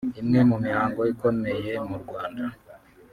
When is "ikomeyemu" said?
1.13-1.95